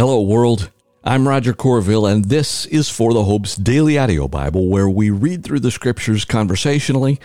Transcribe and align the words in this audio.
Hello, 0.00 0.22
world. 0.22 0.70
I'm 1.04 1.28
Roger 1.28 1.52
Corville, 1.52 2.10
and 2.10 2.24
this 2.24 2.64
is 2.64 2.88
For 2.88 3.12
the 3.12 3.24
Hope's 3.24 3.54
Daily 3.54 3.98
Audio 3.98 4.28
Bible, 4.28 4.66
where 4.66 4.88
we 4.88 5.10
read 5.10 5.44
through 5.44 5.60
the 5.60 5.70
scriptures 5.70 6.24
conversationally, 6.24 7.20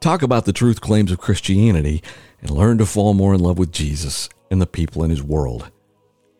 talk 0.00 0.22
about 0.22 0.46
the 0.46 0.52
truth 0.54 0.80
claims 0.80 1.12
of 1.12 1.18
Christianity, 1.18 2.02
and 2.40 2.48
learn 2.48 2.78
to 2.78 2.86
fall 2.86 3.12
more 3.12 3.34
in 3.34 3.40
love 3.40 3.58
with 3.58 3.72
Jesus 3.72 4.30
and 4.50 4.58
the 4.58 4.66
people 4.66 5.04
in 5.04 5.10
his 5.10 5.22
world. 5.22 5.70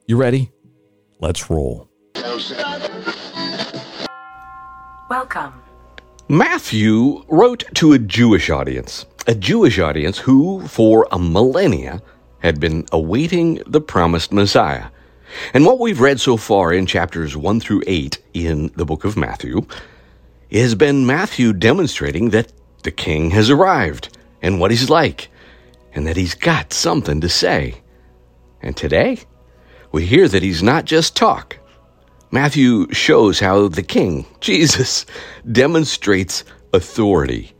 You 0.07 0.17
ready? 0.17 0.53
Let's 1.21 1.51
roll. 1.51 1.90
Welcome. 5.10 5.53
Matthew 6.30 7.26
wrote 7.28 7.64
to 7.74 7.92
a 7.92 7.98
Jewish 7.98 8.48
audience, 8.48 9.04
a 9.26 9.35
Jewish 9.35 9.78
audience 9.78 10.16
who, 10.16 10.66
for 10.66 11.06
a 11.12 11.19
millennia, 11.19 12.01
had 12.38 12.58
been 12.58 12.87
awaiting 12.90 13.60
the 13.66 13.82
promised 13.82 14.32
Messiah. 14.32 14.87
And 15.53 15.64
what 15.66 15.78
we've 15.78 16.01
read 16.01 16.20
so 16.20 16.37
far 16.37 16.73
in 16.73 16.87
chapters 16.87 17.37
1 17.37 17.61
through 17.61 17.83
8 17.87 18.19
in 18.34 18.73
the 18.77 18.84
book 18.84 19.05
of 19.05 19.16
Matthew 19.16 19.66
has 20.51 20.75
been 20.75 21.06
Matthew 21.06 21.52
demonstrating 21.52 22.30
that 22.30 22.52
the 22.83 22.91
king 22.91 23.30
has 23.30 23.51
arrived 23.51 24.16
and 24.42 24.61
what 24.61 24.70
he's 24.70 24.91
like, 24.91 25.28
and 25.95 26.06
that 26.06 26.16
he's 26.16 26.34
got 26.34 26.73
something 26.73 27.20
to 27.20 27.28
say. 27.28 27.83
And 28.62 28.77
today, 28.77 29.20
we 29.91 30.06
hear 30.06 30.28
that 30.28 30.42
he's 30.42 30.62
not 30.62 30.84
just 30.84 31.16
talk. 31.16 31.59
Matthew 32.30 32.92
shows 32.92 33.41
how 33.41 33.69
the 33.69 33.83
king, 33.83 34.27
Jesus, 34.41 35.06
demonstrates 35.51 36.45
authority. 36.73 37.53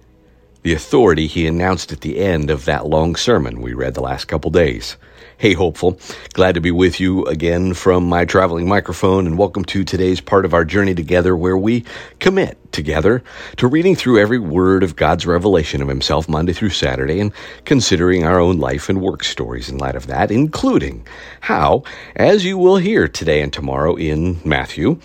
The 0.62 0.74
authority 0.74 1.27
he 1.27 1.46
announced 1.46 1.93
at 1.93 2.01
the 2.01 2.18
end 2.18 2.51
of 2.51 2.65
that 2.65 2.87
long 2.87 3.16
sermon 3.16 3.60
we 3.60 3.73
read 3.73 3.95
the 3.95 4.01
last 4.01 4.27
couple 4.27 4.51
days. 4.51 4.96
Hey, 5.37 5.52
hopeful. 5.52 5.98
Glad 6.33 6.55
to 6.55 6.61
be 6.61 6.70
with 6.70 7.01
you 7.01 7.24
again 7.24 7.74
from 7.74 8.09
my 8.09 8.24
traveling 8.24 8.69
microphone, 8.69 9.27
and 9.27 9.37
welcome 9.37 9.65
to 9.65 9.83
today's 9.83 10.20
part 10.20 10.45
of 10.45 10.55
our 10.55 10.65
journey 10.65 10.95
together 10.95 11.37
where 11.37 11.57
we 11.57 11.85
commit 12.21 12.57
together 12.73 13.21
to 13.57 13.66
reading 13.66 13.96
through 13.96 14.21
every 14.21 14.38
word 14.38 14.85
of 14.85 14.95
God's 14.95 15.27
revelation 15.27 15.82
of 15.82 15.88
Himself 15.88 16.29
Monday 16.29 16.52
through 16.52 16.71
Saturday 16.71 17.18
and 17.18 17.32
considering 17.65 18.23
our 18.23 18.38
own 18.38 18.59
life 18.59 18.88
and 18.88 19.01
work 19.01 19.24
stories 19.24 19.68
in 19.68 19.77
light 19.77 19.96
of 19.96 20.07
that, 20.07 20.30
including 20.30 21.05
how, 21.40 21.82
as 22.15 22.45
you 22.45 22.57
will 22.57 22.77
hear 22.77 23.09
today 23.09 23.43
and 23.43 23.52
tomorrow 23.52 23.96
in 23.96 24.40
Matthew, 24.45 25.01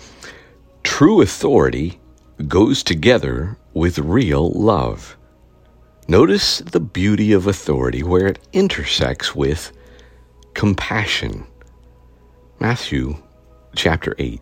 true 0.84 1.22
authority 1.22 1.98
goes 2.46 2.84
together 2.84 3.56
with 3.74 3.98
real 3.98 4.50
love. 4.52 5.16
Notice 6.06 6.58
the 6.58 6.80
beauty 6.80 7.32
of 7.32 7.48
authority 7.48 8.04
where 8.04 8.28
it 8.28 8.38
intersects 8.52 9.34
with 9.34 9.72
compassion. 10.54 11.46
Matthew 12.58 13.16
chapter 13.74 14.14
8. 14.18 14.40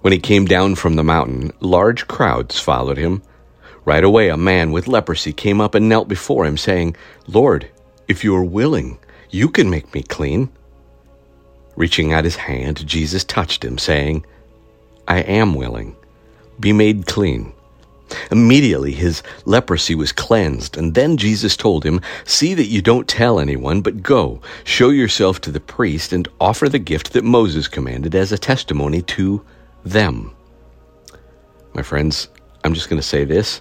When 0.00 0.12
he 0.12 0.18
came 0.18 0.46
down 0.46 0.74
from 0.74 0.96
the 0.96 1.04
mountain, 1.04 1.52
large 1.60 2.08
crowds 2.08 2.58
followed 2.58 2.98
him. 2.98 3.22
Right 3.84 4.04
away, 4.04 4.28
a 4.28 4.36
man 4.36 4.72
with 4.72 4.88
leprosy 4.88 5.32
came 5.32 5.60
up 5.60 5.74
and 5.74 5.88
knelt 5.88 6.08
before 6.08 6.46
him, 6.46 6.56
saying, 6.56 6.96
Lord, 7.26 7.68
if 8.08 8.24
you 8.24 8.34
are 8.36 8.44
willing, 8.44 8.98
you 9.30 9.48
can 9.48 9.70
make 9.70 9.92
me 9.94 10.02
clean. 10.02 10.50
Reaching 11.76 12.12
out 12.12 12.24
his 12.24 12.36
hand, 12.36 12.86
Jesus 12.86 13.24
touched 13.24 13.64
him, 13.64 13.78
saying, 13.78 14.24
I 15.08 15.20
am 15.20 15.54
willing. 15.54 15.96
Be 16.60 16.72
made 16.72 17.06
clean. 17.06 17.52
Immediately 18.30 18.92
his 18.92 19.22
leprosy 19.44 19.94
was 19.94 20.12
cleansed, 20.12 20.76
and 20.76 20.94
then 20.94 21.16
Jesus 21.16 21.56
told 21.56 21.84
him, 21.84 22.00
See 22.24 22.54
that 22.54 22.66
you 22.66 22.82
don't 22.82 23.08
tell 23.08 23.38
anyone, 23.38 23.80
but 23.80 24.02
go, 24.02 24.40
show 24.64 24.90
yourself 24.90 25.40
to 25.42 25.50
the 25.50 25.60
priest, 25.60 26.12
and 26.12 26.28
offer 26.40 26.68
the 26.68 26.78
gift 26.78 27.12
that 27.12 27.24
Moses 27.24 27.68
commanded 27.68 28.14
as 28.14 28.32
a 28.32 28.38
testimony 28.38 29.02
to 29.02 29.44
them. 29.84 30.34
My 31.74 31.82
friends, 31.82 32.28
I'm 32.64 32.74
just 32.74 32.88
going 32.88 33.00
to 33.00 33.06
say 33.06 33.24
this. 33.24 33.60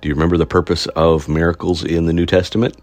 Do 0.00 0.08
you 0.08 0.14
remember 0.14 0.36
the 0.36 0.46
purpose 0.46 0.86
of 0.88 1.28
miracles 1.28 1.84
in 1.84 2.06
the 2.06 2.12
New 2.12 2.26
Testament? 2.26 2.76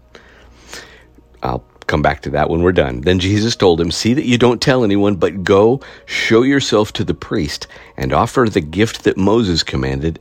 I'll 1.42 1.64
come 1.86 2.02
back 2.02 2.22
to 2.22 2.30
that 2.30 2.48
when 2.48 2.62
we're 2.62 2.72
done. 2.72 3.02
Then 3.02 3.18
Jesus 3.18 3.56
told 3.56 3.80
him, 3.80 3.90
See 3.90 4.14
that 4.14 4.24
you 4.24 4.38
don't 4.38 4.62
tell 4.62 4.84
anyone, 4.84 5.16
but 5.16 5.44
go, 5.44 5.80
show 6.06 6.42
yourself 6.42 6.92
to 6.94 7.04
the 7.04 7.14
priest, 7.14 7.66
and 7.96 8.12
offer 8.12 8.48
the 8.48 8.60
gift 8.60 9.04
that 9.04 9.16
Moses 9.16 9.62
commanded 9.62 10.18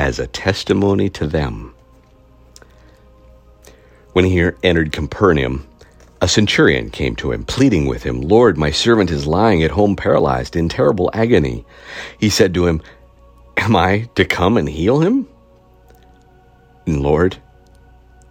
as 0.00 0.18
a 0.18 0.26
testimony 0.26 1.10
to 1.10 1.26
them. 1.26 1.74
When 4.14 4.24
he 4.24 4.40
entered 4.62 4.92
Capernaum, 4.92 5.66
a 6.22 6.26
centurion 6.26 6.88
came 6.88 7.14
to 7.16 7.32
him, 7.32 7.44
pleading 7.44 7.84
with 7.84 8.02
him, 8.02 8.22
Lord, 8.22 8.56
my 8.56 8.70
servant 8.70 9.10
is 9.10 9.26
lying 9.26 9.62
at 9.62 9.70
home 9.70 9.96
paralyzed 9.96 10.56
in 10.56 10.70
terrible 10.70 11.10
agony. 11.12 11.66
He 12.18 12.30
said 12.30 12.54
to 12.54 12.66
him, 12.66 12.80
Am 13.58 13.76
I 13.76 14.08
to 14.14 14.24
come 14.24 14.56
and 14.56 14.70
heal 14.70 15.00
him? 15.00 15.28
And 16.86 17.02
Lord, 17.02 17.36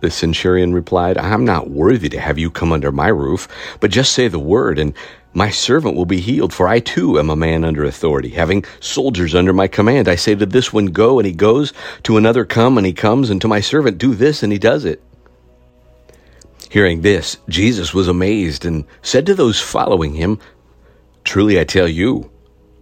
the 0.01 0.09
centurion 0.09 0.73
replied, 0.73 1.17
I'm 1.17 1.45
not 1.45 1.69
worthy 1.69 2.09
to 2.09 2.19
have 2.19 2.37
you 2.37 2.49
come 2.49 2.71
under 2.71 2.91
my 2.91 3.09
roof, 3.09 3.47
but 3.79 3.91
just 3.91 4.13
say 4.13 4.27
the 4.27 4.39
word, 4.39 4.79
and 4.79 4.93
my 5.33 5.49
servant 5.49 5.95
will 5.95 6.05
be 6.05 6.19
healed, 6.19 6.53
for 6.53 6.67
I 6.67 6.79
too 6.79 7.19
am 7.19 7.29
a 7.29 7.35
man 7.35 7.63
under 7.63 7.83
authority, 7.83 8.29
having 8.29 8.65
soldiers 8.79 9.35
under 9.35 9.53
my 9.53 9.67
command. 9.67 10.07
I 10.07 10.15
say 10.15 10.35
to 10.35 10.45
this 10.45 10.73
one, 10.73 10.87
Go, 10.87 11.19
and 11.19 11.25
he 11.25 11.33
goes, 11.33 11.73
to 12.03 12.17
another, 12.17 12.45
Come, 12.45 12.77
and 12.77 12.87
he 12.87 12.93
comes, 12.93 13.29
and 13.29 13.39
to 13.41 13.47
my 13.47 13.59
servant, 13.59 13.97
Do 13.97 14.15
this, 14.15 14.41
and 14.41 14.51
he 14.51 14.59
does 14.59 14.85
it. 14.85 15.03
Hearing 16.69 17.01
this, 17.01 17.37
Jesus 17.47 17.93
was 17.93 18.07
amazed 18.07 18.65
and 18.65 18.85
said 19.01 19.25
to 19.25 19.35
those 19.35 19.59
following 19.59 20.13
him, 20.13 20.39
Truly 21.23 21.59
I 21.59 21.63
tell 21.63 21.87
you, 21.87 22.31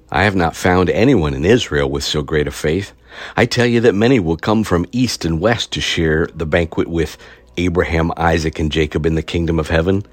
I 0.10 0.24
have 0.24 0.36
not 0.36 0.56
found 0.56 0.90
anyone 0.90 1.34
in 1.34 1.46
Israel 1.46 1.90
with 1.90 2.04
so 2.04 2.22
great 2.22 2.48
a 2.48 2.52
faith. 2.52 2.94
I 3.36 3.46
tell 3.46 3.66
you 3.66 3.82
that 3.82 3.96
many 3.96 4.20
will 4.20 4.38
come 4.38 4.64
from 4.64 4.86
east 4.92 5.26
and 5.26 5.40
west 5.40 5.72
to 5.74 5.82
share 5.82 6.28
the 6.28 6.46
banquet 6.46 6.88
with 6.88 7.18
Abraham, 7.58 8.12
Isaac, 8.18 8.60
and 8.60 8.72
Jacob 8.72 9.06
in 9.06 9.16
the 9.16 9.22
kingdom 9.22 9.60
of 9.60 9.70
heaven. 9.70 10.06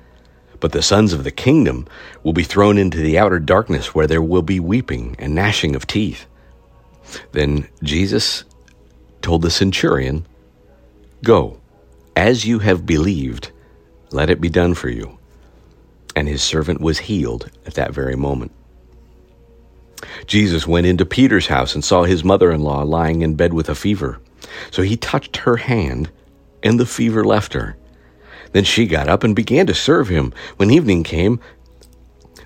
But 0.61 0.73
the 0.73 0.83
sons 0.83 1.13
of 1.13 1.25
the 1.25 1.31
kingdom 1.31 1.87
will 2.23 2.33
be 2.33 2.45
thrown 2.45 2.79
into 2.79 2.99
the 2.99 3.19
outer 3.19 3.39
darkness 3.39 3.95
where 3.95 4.07
there 4.07 4.23
will 4.23 4.43
be 4.43 4.61
weeping 4.61 5.17
and 5.19 5.35
gnashing 5.35 5.77
of 5.77 5.87
teeth. 5.87 6.27
Then 7.33 7.69
Jesus 7.83 8.45
told 9.21 9.43
the 9.43 9.51
centurion, 9.51 10.27
Go, 11.23 11.61
as 12.17 12.47
you 12.47 12.61
have 12.61 12.87
believed, 12.87 13.51
let 14.11 14.31
it 14.31 14.41
be 14.41 14.49
done 14.49 14.75
for 14.75 14.89
you. 14.89 15.19
And 16.17 16.29
his 16.29 16.43
servant 16.43 16.81
was 16.81 17.01
healed 17.01 17.51
at 17.67 17.75
that 17.75 17.93
very 17.93 18.17
moment. 18.17 18.53
Jesus 20.27 20.67
went 20.67 20.87
into 20.87 21.05
Peter's 21.05 21.47
house 21.47 21.75
and 21.75 21.85
saw 21.85 22.05
his 22.05 22.25
mother 22.25 22.51
in 22.51 22.63
law 22.63 22.83
lying 22.83 23.23
in 23.23 23.35
bed 23.35 23.53
with 23.53 23.69
a 23.69 23.75
fever. 23.75 24.21
So 24.71 24.83
he 24.83 24.97
touched 24.97 25.39
her 25.39 25.57
hand, 25.57 26.11
and 26.63 26.79
the 26.79 26.87
fever 26.87 27.25
left 27.25 27.55
her. 27.55 27.77
Then 28.53 28.65
she 28.65 28.87
got 28.87 29.09
up 29.09 29.25
and 29.25 29.35
began 29.35 29.67
to 29.67 29.75
serve 29.75 30.09
him. 30.09 30.33
When 30.57 30.71
evening 30.71 31.03
came, 31.03 31.41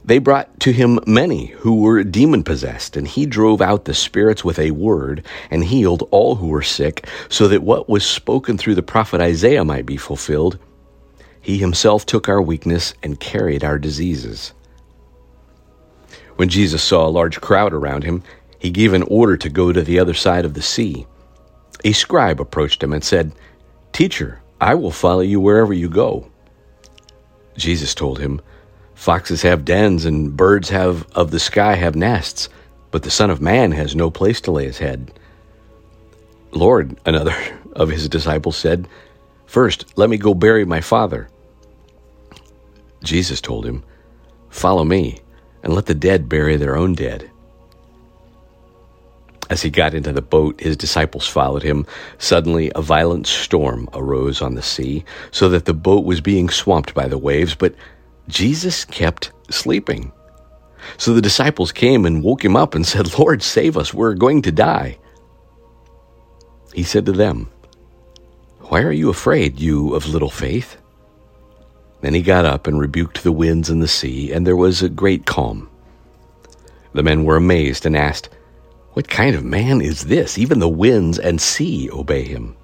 they 0.04 0.18
brought 0.18 0.58
to 0.60 0.72
him 0.72 1.00
many 1.06 1.48
who 1.48 1.82
were 1.82 2.02
demon 2.02 2.42
possessed, 2.42 2.96
and 2.96 3.06
he 3.06 3.26
drove 3.26 3.60
out 3.60 3.84
the 3.84 3.92
spirits 3.92 4.42
with 4.42 4.58
a 4.58 4.70
word 4.70 5.22
and 5.50 5.62
healed 5.62 6.08
all 6.10 6.36
who 6.36 6.48
were 6.48 6.62
sick, 6.62 7.06
so 7.28 7.46
that 7.48 7.62
what 7.62 7.90
was 7.90 8.06
spoken 8.06 8.56
through 8.56 8.74
the 8.74 8.82
prophet 8.82 9.20
Isaiah 9.20 9.64
might 9.64 9.84
be 9.84 9.98
fulfilled. 9.98 10.58
He 11.42 11.58
himself 11.58 12.06
took 12.06 12.26
our 12.26 12.40
weakness 12.40 12.94
and 13.02 13.20
carried 13.20 13.62
our 13.62 13.78
diseases. 13.78 14.54
When 16.38 16.48
Jesus 16.48 16.84
saw 16.84 17.04
a 17.04 17.10
large 17.10 17.40
crowd 17.40 17.72
around 17.72 18.04
him, 18.04 18.22
he 18.60 18.70
gave 18.70 18.92
an 18.92 19.02
order 19.02 19.36
to 19.36 19.48
go 19.48 19.72
to 19.72 19.82
the 19.82 19.98
other 19.98 20.14
side 20.14 20.44
of 20.44 20.54
the 20.54 20.62
sea. 20.62 21.04
A 21.84 21.90
scribe 21.90 22.40
approached 22.40 22.80
him 22.80 22.92
and 22.92 23.02
said, 23.02 23.32
Teacher, 23.92 24.40
I 24.60 24.76
will 24.76 24.92
follow 24.92 25.22
you 25.22 25.40
wherever 25.40 25.72
you 25.72 25.88
go. 25.88 26.30
Jesus 27.56 27.92
told 27.92 28.20
him, 28.20 28.40
Foxes 28.94 29.42
have 29.42 29.64
dens 29.64 30.04
and 30.04 30.36
birds 30.36 30.68
have 30.68 31.10
of 31.10 31.32
the 31.32 31.40
sky 31.40 31.74
have 31.74 31.96
nests, 31.96 32.48
but 32.92 33.02
the 33.02 33.10
Son 33.10 33.30
of 33.30 33.40
Man 33.40 33.72
has 33.72 33.96
no 33.96 34.08
place 34.08 34.40
to 34.42 34.52
lay 34.52 34.66
his 34.66 34.78
head. 34.78 35.12
Lord, 36.52 37.00
another 37.04 37.34
of 37.72 37.88
his 37.88 38.08
disciples 38.08 38.56
said, 38.56 38.86
First, 39.46 39.98
let 39.98 40.08
me 40.08 40.16
go 40.16 40.34
bury 40.34 40.64
my 40.64 40.82
father. 40.82 41.30
Jesus 43.02 43.40
told 43.40 43.66
him, 43.66 43.82
Follow 44.50 44.84
me, 44.84 45.18
and 45.62 45.74
let 45.74 45.86
the 45.86 45.94
dead 45.94 46.28
bury 46.28 46.56
their 46.56 46.76
own 46.76 46.94
dead. 46.94 47.30
As 49.50 49.62
he 49.62 49.70
got 49.70 49.94
into 49.94 50.12
the 50.12 50.22
boat, 50.22 50.60
his 50.60 50.76
disciples 50.76 51.26
followed 51.26 51.62
him. 51.62 51.86
Suddenly, 52.18 52.70
a 52.74 52.82
violent 52.82 53.26
storm 53.26 53.88
arose 53.94 54.42
on 54.42 54.54
the 54.54 54.62
sea, 54.62 55.04
so 55.30 55.48
that 55.48 55.64
the 55.64 55.72
boat 55.74 56.04
was 56.04 56.20
being 56.20 56.50
swamped 56.50 56.92
by 56.94 57.08
the 57.08 57.16
waves, 57.16 57.54
but 57.54 57.74
Jesus 58.28 58.84
kept 58.84 59.32
sleeping. 59.50 60.12
So 60.98 61.14
the 61.14 61.22
disciples 61.22 61.72
came 61.72 62.04
and 62.04 62.22
woke 62.22 62.44
him 62.44 62.56
up 62.56 62.74
and 62.74 62.86
said, 62.86 63.18
Lord, 63.18 63.42
save 63.42 63.76
us, 63.76 63.94
we're 63.94 64.14
going 64.14 64.42
to 64.42 64.52
die. 64.52 64.98
He 66.74 66.82
said 66.82 67.06
to 67.06 67.12
them, 67.12 67.48
Why 68.60 68.82
are 68.82 68.92
you 68.92 69.08
afraid, 69.08 69.58
you 69.58 69.94
of 69.94 70.06
little 70.06 70.30
faith? 70.30 70.76
Then 72.00 72.14
he 72.14 72.22
got 72.22 72.44
up 72.44 72.66
and 72.66 72.78
rebuked 72.78 73.22
the 73.22 73.32
winds 73.32 73.68
and 73.68 73.82
the 73.82 73.88
sea, 73.88 74.32
and 74.32 74.46
there 74.46 74.56
was 74.56 74.82
a 74.82 74.88
great 74.88 75.26
calm. 75.26 75.68
The 76.92 77.02
men 77.02 77.24
were 77.24 77.36
amazed 77.36 77.86
and 77.86 77.96
asked, 77.96 78.28
What 78.92 79.08
kind 79.08 79.34
of 79.34 79.44
man 79.44 79.80
is 79.80 80.04
this? 80.04 80.38
Even 80.38 80.58
the 80.58 80.68
winds 80.68 81.18
and 81.18 81.40
sea 81.40 81.90
obey 81.90 82.22
him. 82.22 82.56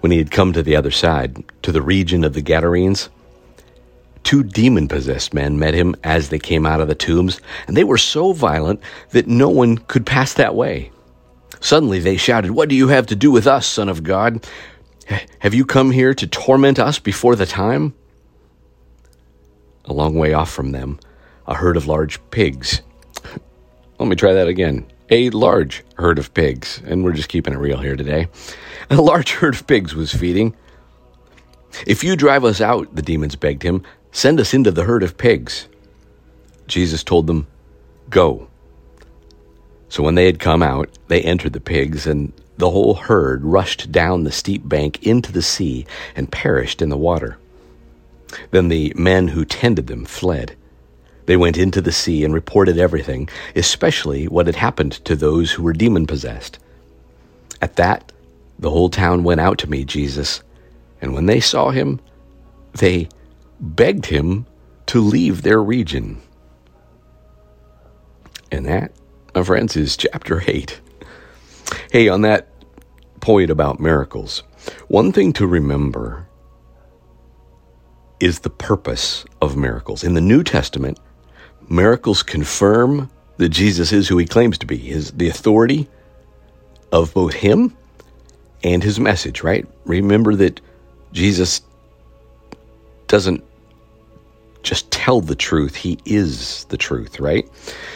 When 0.00 0.12
he 0.12 0.18
had 0.18 0.30
come 0.30 0.52
to 0.52 0.62
the 0.62 0.76
other 0.76 0.92
side, 0.92 1.42
to 1.62 1.72
the 1.72 1.82
region 1.82 2.22
of 2.22 2.34
the 2.34 2.40
Gadarenes, 2.40 3.08
two 4.22 4.44
demon 4.44 4.86
possessed 4.86 5.34
men 5.34 5.58
met 5.58 5.74
him 5.74 5.96
as 6.04 6.28
they 6.28 6.38
came 6.38 6.64
out 6.64 6.80
of 6.80 6.88
the 6.88 6.94
tombs, 6.94 7.40
and 7.66 7.76
they 7.76 7.84
were 7.84 7.98
so 7.98 8.32
violent 8.32 8.80
that 9.10 9.26
no 9.26 9.48
one 9.48 9.78
could 9.78 10.06
pass 10.06 10.34
that 10.34 10.54
way. 10.54 10.92
Suddenly 11.60 11.98
they 11.98 12.16
shouted, 12.16 12.52
What 12.52 12.68
do 12.68 12.76
you 12.76 12.88
have 12.88 13.06
to 13.06 13.16
do 13.16 13.30
with 13.30 13.46
us, 13.46 13.66
Son 13.66 13.88
of 13.88 14.04
God? 14.04 14.46
Have 15.38 15.54
you 15.54 15.64
come 15.64 15.90
here 15.90 16.14
to 16.14 16.26
torment 16.26 16.78
us 16.78 16.98
before 16.98 17.36
the 17.36 17.46
time? 17.46 17.94
A 19.84 19.92
long 19.92 20.14
way 20.14 20.34
off 20.34 20.50
from 20.50 20.72
them, 20.72 20.98
a 21.46 21.54
herd 21.54 21.76
of 21.76 21.86
large 21.86 22.20
pigs. 22.30 22.82
Let 23.98 24.08
me 24.08 24.16
try 24.16 24.34
that 24.34 24.48
again. 24.48 24.86
A 25.10 25.30
large 25.30 25.82
herd 25.96 26.18
of 26.18 26.34
pigs, 26.34 26.82
and 26.86 27.02
we're 27.02 27.12
just 27.12 27.30
keeping 27.30 27.54
it 27.54 27.58
real 27.58 27.78
here 27.78 27.96
today. 27.96 28.28
A 28.90 29.00
large 29.00 29.30
herd 29.32 29.54
of 29.54 29.66
pigs 29.66 29.94
was 29.94 30.12
feeding. 30.12 30.54
If 31.86 32.04
you 32.04 32.16
drive 32.16 32.44
us 32.44 32.60
out, 32.60 32.94
the 32.94 33.02
demons 33.02 33.36
begged 33.36 33.62
him, 33.62 33.82
send 34.12 34.40
us 34.40 34.52
into 34.52 34.70
the 34.70 34.84
herd 34.84 35.02
of 35.02 35.16
pigs. 35.16 35.68
Jesus 36.66 37.02
told 37.02 37.26
them, 37.26 37.46
Go. 38.10 38.48
So 39.88 40.02
when 40.02 40.14
they 40.14 40.26
had 40.26 40.38
come 40.38 40.62
out, 40.62 40.90
they 41.08 41.22
entered 41.22 41.54
the 41.54 41.60
pigs, 41.60 42.06
and 42.06 42.32
the 42.58 42.70
whole 42.70 42.94
herd 42.94 43.44
rushed 43.44 43.90
down 43.90 44.24
the 44.24 44.32
steep 44.32 44.68
bank 44.68 45.04
into 45.06 45.32
the 45.32 45.42
sea 45.42 45.86
and 46.14 46.30
perished 46.30 46.82
in 46.82 46.88
the 46.88 46.96
water. 46.96 47.38
Then 48.50 48.68
the 48.68 48.92
men 48.96 49.28
who 49.28 49.44
tended 49.44 49.86
them 49.86 50.04
fled. 50.04 50.56
They 51.26 51.36
went 51.36 51.56
into 51.56 51.80
the 51.80 51.92
sea 51.92 52.24
and 52.24 52.34
reported 52.34 52.78
everything, 52.78 53.28
especially 53.54 54.26
what 54.26 54.46
had 54.46 54.56
happened 54.56 54.92
to 55.04 55.14
those 55.14 55.52
who 55.52 55.62
were 55.62 55.72
demon 55.72 56.06
possessed. 56.06 56.58
At 57.62 57.76
that, 57.76 58.12
the 58.58 58.70
whole 58.70 58.90
town 58.90 59.24
went 59.24 59.40
out 59.40 59.58
to 59.58 59.70
meet 59.70 59.86
Jesus, 59.86 60.42
and 61.00 61.14
when 61.14 61.26
they 61.26 61.40
saw 61.40 61.70
him, 61.70 62.00
they 62.74 63.08
begged 63.60 64.06
him 64.06 64.46
to 64.86 65.00
leave 65.00 65.42
their 65.42 65.62
region. 65.62 66.20
And 68.50 68.66
that, 68.66 68.92
my 69.34 69.44
friends, 69.44 69.76
is 69.76 69.96
chapter 69.96 70.42
8. 70.46 70.80
Hey, 71.90 72.08
on 72.08 72.22
that 72.22 72.48
point 73.20 73.50
about 73.50 73.80
miracles, 73.80 74.42
one 74.88 75.12
thing 75.12 75.32
to 75.34 75.46
remember 75.46 76.26
is 78.20 78.40
the 78.40 78.50
purpose 78.50 79.24
of 79.40 79.56
miracles. 79.56 80.02
In 80.02 80.14
the 80.14 80.20
New 80.20 80.42
Testament, 80.42 80.98
miracles 81.68 82.22
confirm 82.22 83.10
that 83.36 83.50
Jesus 83.50 83.92
is 83.92 84.08
who 84.08 84.18
he 84.18 84.26
claims 84.26 84.58
to 84.58 84.66
be, 84.66 84.90
is 84.90 85.12
the 85.12 85.28
authority 85.28 85.88
of 86.90 87.14
both 87.14 87.34
him 87.34 87.76
and 88.64 88.82
his 88.82 88.98
message, 88.98 89.42
right? 89.42 89.66
Remember 89.84 90.34
that 90.34 90.60
Jesus 91.12 91.60
doesn't 93.06 93.44
just 94.68 94.90
tell 94.90 95.22
the 95.22 95.34
truth, 95.34 95.74
he 95.74 95.98
is 96.04 96.64
the 96.64 96.76
truth, 96.76 97.18
right? 97.20 97.48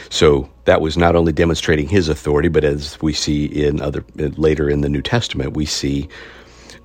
So 0.09 0.49
that 0.65 0.81
was 0.81 0.97
not 0.97 1.15
only 1.15 1.31
demonstrating 1.31 1.87
his 1.87 2.09
authority, 2.09 2.49
but 2.49 2.65
as 2.65 2.99
we 3.03 3.13
see 3.13 3.45
in 3.45 3.83
other 3.83 4.03
later 4.17 4.71
in 4.71 4.81
the 4.81 4.89
New 4.89 5.03
Testament, 5.03 5.55
we 5.55 5.67
see 5.67 6.09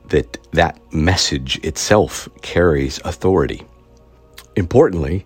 that 0.09 0.37
that 0.51 0.77
message 0.93 1.57
itself 1.63 2.27
carries 2.41 2.99
authority. 3.05 3.65
Importantly, 4.57 5.25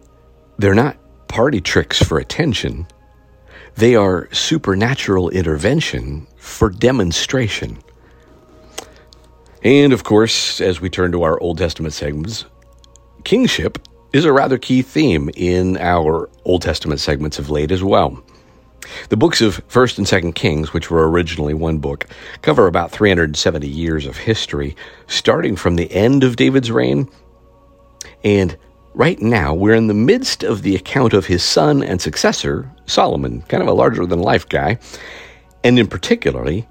they're 0.60 0.75
not 0.75 0.96
party 1.28 1.60
tricks 1.60 1.98
for 1.98 2.19
attention. 2.19 2.86
They 3.78 3.96
are 3.96 4.31
supernatural 4.31 5.31
intervention 5.31 6.28
for 6.38 6.69
demonstration. 6.69 7.80
And 9.64 9.92
of 9.92 10.04
course, 10.04 10.62
as 10.62 10.81
we 10.81 10.90
turn 10.92 11.12
to 11.14 11.24
our 11.24 11.42
Old 11.42 11.57
Testament 11.57 11.96
segments, 11.96 12.46
kingship 13.24 13.80
is 14.13 14.25
a 14.25 14.34
rather 14.34 14.58
key 14.58 14.81
theme 14.81 15.30
in 15.36 15.78
our 15.78 16.30
Old 16.46 16.62
Testament 16.62 17.00
segments 17.00 17.40
of 17.40 17.50
late 17.50 17.72
as 17.72 17.84
well. 17.84 18.22
The 19.10 19.18
books 19.18 19.42
of 19.42 19.66
1st 19.69 19.98
and 20.00 20.08
2nd 20.08 20.36
Kings, 20.36 20.74
which 20.74 20.90
were 20.90 21.10
originally 21.10 21.54
one 21.54 21.78
book, 21.78 22.08
cover 22.42 22.68
about 22.68 22.92
370 22.92 23.68
years 23.68 24.06
of 24.06 24.18
history, 24.18 24.75
starting 25.08 25.56
from 25.56 25.75
the 25.75 25.92
end 25.92 26.24
of 26.24 26.36
David's 26.36 26.72
reign. 26.72 27.08
And 28.24 28.58
right 28.94 29.22
now, 29.22 29.54
we're 29.54 29.75
in 29.75 29.88
the 29.88 29.94
midst 29.94 30.44
of 30.44 30.64
the 30.64 30.75
account 30.75 31.14
of 31.14 31.28
his 31.28 31.44
son 31.44 31.84
and 31.84 32.02
successor, 32.02 32.69
Solomon, 32.86 33.44
kind 33.44 33.64
of 33.64 33.69
a 33.69 33.74
larger 33.74 34.06
than 34.06 34.19
life 34.19 34.50
guy. 34.50 34.80
And 35.64 35.78
in 35.78 35.88
particularly, 35.88 36.68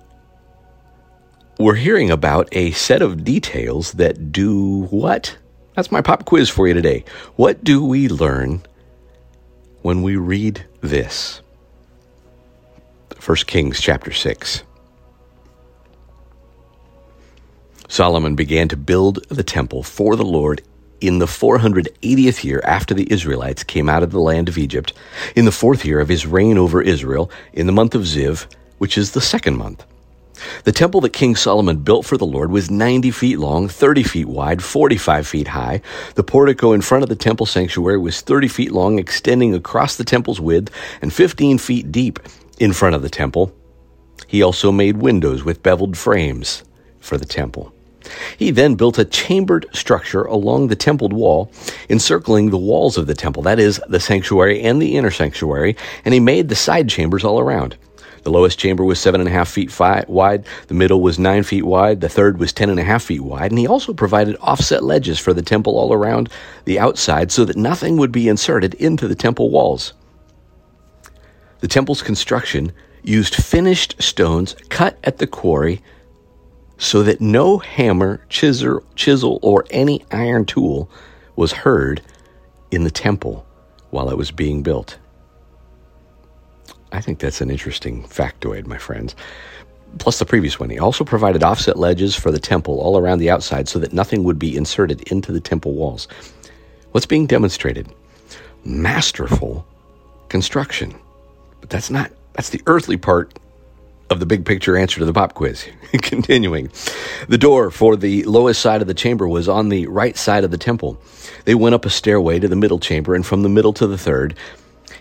we're 1.59 1.75
hearing 1.75 2.11
about 2.11 2.49
a 2.53 2.73
set 2.73 3.03
of 3.03 3.25
details 3.25 3.93
that 3.93 4.33
do 4.33 4.87
what? 4.87 5.37
That's 5.75 5.93
my 5.93 6.01
pop 6.01 6.25
quiz 6.25 6.49
for 6.49 6.67
you 6.67 6.75
today. 6.75 7.05
What 7.37 7.63
do 7.63 7.85
we 7.85 8.09
learn 8.09 8.63
when 9.83 10.03
we 10.03 10.17
read 10.17 10.65
this? 10.81 11.41
1 13.25 13.37
Kings 13.47 13.81
chapter 13.81 14.13
6. 14.13 14.65
Solomon 17.89 18.35
began 18.35 18.69
to 18.69 18.77
build 18.77 19.27
the 19.29 19.43
temple 19.43 19.83
for 19.83 20.17
the 20.17 20.25
Lord 20.25 20.63
in 21.01 21.19
the 21.19 21.27
480th 21.27 22.45
year 22.45 22.61
after 22.65 22.95
the 22.95 23.11
Israelites 23.11 23.65
came 23.65 23.89
out 23.89 24.03
of 24.03 24.11
the 24.11 24.21
land 24.21 24.49
of 24.49 24.59
Egypt, 24.59 24.93
in 25.35 25.45
the 25.45 25.53
fourth 25.53 25.85
year 25.85 26.01
of 26.01 26.09
his 26.09 26.27
reign 26.27 26.59
over 26.59 26.83
Israel, 26.83 27.31
in 27.53 27.67
the 27.67 27.73
month 27.73 27.95
of 27.95 28.03
Ziv, 28.03 28.47
which 28.79 28.99
is 28.99 29.13
the 29.13 29.21
second 29.21 29.57
month. 29.57 29.85
The 30.65 30.73
temple 30.73 31.01
that 31.03 31.13
King 31.13 31.37
Solomon 31.37 31.79
built 31.79 32.07
for 32.07 32.17
the 32.17 32.27
Lord 32.27 32.51
was 32.51 32.71
90 32.71 33.11
feet 33.11 33.39
long, 33.39 33.69
30 33.69 34.03
feet 34.03 34.27
wide, 34.27 34.63
45 34.63 35.27
feet 35.27 35.49
high. 35.49 35.81
The 36.15 36.25
portico 36.25 36.73
in 36.73 36.81
front 36.81 37.03
of 37.03 37.09
the 37.09 37.17
temple 37.17 37.47
sanctuary 37.47 37.99
was 37.99 38.21
30 38.21 38.49
feet 38.49 38.73
long, 38.73 38.99
extending 38.99 39.55
across 39.55 39.97
the 39.97 40.05
temple's 40.05 40.41
width, 40.41 40.71
and 41.03 41.13
15 41.13 41.59
feet 41.59 41.93
deep 41.93 42.19
in 42.59 42.73
front 42.73 42.95
of 42.95 43.03
the 43.03 43.11
temple. 43.11 43.53
He 44.27 44.43
also 44.43 44.71
made 44.71 44.99
windows 44.99 45.45
with 45.45 45.63
beveled 45.63 45.97
frames 45.97 46.63
for 47.01 47.17
the 47.17 47.25
temple. 47.25 47.73
He 48.37 48.51
then 48.51 48.77
built 48.77 48.99
a 48.99 49.05
chambered 49.05 49.67
structure 49.73 50.23
along 50.23 50.69
the 50.69 50.77
templed 50.77 51.13
wall, 51.13 51.53
encircling 51.89 52.51
the 52.51 52.59
walls 52.59 52.97
of 52.97 53.07
the 53.07 53.15
temple, 53.15 53.43
that 53.43 53.59
is, 53.59 53.81
the 53.89 54.01
sanctuary 54.01 54.63
and 54.63 54.81
the 54.81 54.97
inner 54.97 55.11
sanctuary, 55.11 55.77
and 56.05 56.15
he 56.15 56.21
made 56.21 56.49
the 56.49 56.55
side 56.55 56.89
chambers 56.89 57.25
all 57.25 57.39
around. 57.39 57.77
The 58.23 58.31
lowest 58.31 58.59
chamber 58.59 58.85
was 58.85 59.01
seven 59.01 59.21
and 59.21 59.29
a 59.29 59.33
half 59.33 59.49
feet 59.49 59.71
fi- 59.71 60.05
wide. 60.07 60.45
The 60.67 60.75
middle 60.75 61.01
was 61.01 61.19
nine 61.19 61.43
feet 61.43 61.65
wide. 61.65 62.01
The 62.01 62.09
third 62.09 62.39
was 62.39 62.53
ten 62.53 62.71
and 62.71 62.79
a 62.79 62.85
half 62.85 63.05
feet 63.05 63.23
wide. 63.23 63.51
And 63.51 63.59
he 63.59 63.67
also 63.67 63.95
provided 63.95 64.37
offset 64.41 64.85
ledges 64.85 65.19
for 65.19 65.33
the 65.33 65.43
temple 65.43 65.79
all 65.79 65.93
around 65.93 66.29
the 66.65 66.79
outside 66.79 67.33
so 67.33 67.45
that 67.45 67.57
nothing 67.57 67.97
would 67.97 68.13
be 68.13 68.29
inserted 68.29 68.75
into 68.75 69.09
the 69.09 69.15
temple 69.15 69.51
walls. 69.51 69.95
The 71.61 71.69
temple's 71.69 72.03
construction 72.03 72.73
used 73.03 73.35
finished 73.35 74.01
stones 74.03 74.55
cut 74.69 74.99
at 75.05 75.19
the 75.19 75.27
quarry 75.27 75.83
so 76.79 77.03
that 77.03 77.21
no 77.21 77.59
hammer, 77.59 78.25
chisel, 78.29 78.83
chisel, 78.95 79.39
or 79.43 79.67
any 79.71 80.05
iron 80.11 80.47
tool 80.47 80.91
was 81.37 81.53
heard 81.53 82.01
in 82.71 82.85
the 82.85 82.91
temple 82.91 83.47
while 83.91 84.11
it 84.11 84.17
was 84.17 84.31
being 84.31 84.63
built. 84.63 84.99
I 86.93 87.01
think 87.01 87.19
that's 87.19 87.41
an 87.41 87.51
interesting 87.51 88.05
factoid, 88.05 88.67
my 88.67 88.79
friends. 88.79 89.15
Plus 89.99 90.19
the 90.19 90.27
previous 90.27 90.61
one, 90.61 90.71
he 90.71 90.79
also 90.79 91.05
provided 91.05 91.43
offset 91.43 91.79
ledges 91.79 92.15
for 92.15 92.31
the 92.31 92.39
temple 92.39 92.81
all 92.81 92.97
around 92.97 93.19
the 93.19 93.31
outside 93.31 93.69
so 93.69 93.79
that 93.79 93.93
nothing 93.93 94.25
would 94.25 94.39
be 94.39 94.57
inserted 94.57 95.03
into 95.03 95.33
the 95.33 95.41
temple 95.41 95.75
walls. 95.75 96.07
What's 96.93 97.07
being 97.07 97.27
demonstrated? 97.27 97.93
Masterful 98.65 99.67
construction. 100.29 100.95
But 101.61 101.71
that's 101.71 101.91
not, 101.91 102.11
that's 102.35 102.51
the 102.51 102.63
earthly 102.67 102.97
part 102.97 103.39
of 104.11 104.19
the 104.19 104.27
big 104.27 104.45
picture 104.45 104.77
answer 104.77 104.99
to 104.99 105.05
the 105.05 105.13
pop 105.13 105.35
quiz. 105.35 105.67
Continuing. 106.03 106.71
The 107.29 107.39
door 107.39 107.71
for 107.71 107.97
the 107.97 108.25
lowest 108.25 108.61
side 108.61 108.83
of 108.83 108.89
the 108.89 108.95
chamber 108.95 109.29
was 109.29 109.49
on 109.49 109.69
the 109.69 109.87
right 109.87 110.17
side 110.17 110.43
of 110.45 110.51
the 110.51 110.59
temple. 110.59 111.01
They 111.45 111.55
went 111.55 111.75
up 111.75 111.85
a 111.85 111.91
stairway 111.91 112.41
to 112.41 112.49
the 112.49 112.57
middle 112.57 112.81
chamber, 112.81 113.15
and 113.15 113.25
from 113.25 113.43
the 113.43 113.49
middle 113.49 113.73
to 113.75 113.87
the 113.87 113.99
third, 113.99 114.35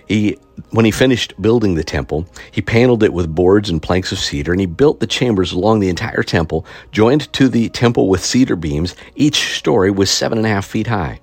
he, 0.09 0.37
when 0.71 0.85
he 0.85 0.91
finished 0.91 1.39
building 1.39 1.75
the 1.75 1.83
temple, 1.83 2.27
he 2.51 2.61
paneled 2.61 3.03
it 3.03 3.13
with 3.13 3.33
boards 3.33 3.69
and 3.69 3.81
planks 3.81 4.11
of 4.11 4.17
cedar, 4.19 4.51
and 4.51 4.59
he 4.59 4.65
built 4.65 4.99
the 4.99 5.07
chambers 5.07 5.51
along 5.51 5.79
the 5.79 5.89
entire 5.89 6.23
temple, 6.23 6.65
joined 6.91 7.31
to 7.33 7.47
the 7.47 7.69
temple 7.69 8.09
with 8.09 8.25
cedar 8.25 8.55
beams. 8.55 8.95
Each 9.15 9.55
story 9.55 9.91
was 9.91 10.09
seven 10.09 10.39
and 10.39 10.47
a 10.47 10.49
half 10.49 10.65
feet 10.65 10.87
high. 10.87 11.21